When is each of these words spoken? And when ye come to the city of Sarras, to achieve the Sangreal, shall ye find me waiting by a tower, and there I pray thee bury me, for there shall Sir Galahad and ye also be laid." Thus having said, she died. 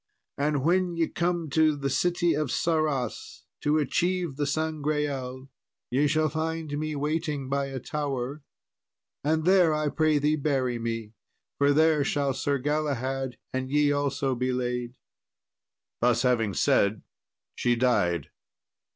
And 0.39 0.63
when 0.63 0.97
ye 0.97 1.07
come 1.09 1.47
to 1.51 1.75
the 1.75 1.87
city 1.91 2.33
of 2.33 2.49
Sarras, 2.49 3.43
to 3.61 3.77
achieve 3.77 4.35
the 4.35 4.47
Sangreal, 4.47 5.47
shall 6.07 6.23
ye 6.23 6.29
find 6.31 6.71
me 6.79 6.95
waiting 6.95 7.47
by 7.49 7.67
a 7.67 7.79
tower, 7.79 8.41
and 9.23 9.45
there 9.45 9.75
I 9.75 9.89
pray 9.89 10.17
thee 10.17 10.37
bury 10.37 10.79
me, 10.79 11.13
for 11.59 11.71
there 11.71 12.03
shall 12.03 12.33
Sir 12.33 12.57
Galahad 12.57 13.37
and 13.53 13.69
ye 13.69 13.91
also 13.91 14.33
be 14.33 14.51
laid." 14.51 14.95
Thus 15.99 16.23
having 16.23 16.55
said, 16.55 17.03
she 17.53 17.75
died. 17.75 18.31